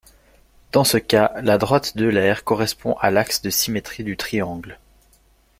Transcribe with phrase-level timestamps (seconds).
[0.71, 4.79] Dans ce cas, la droite d'Euler correspond à l'axe de symétrie du triangle.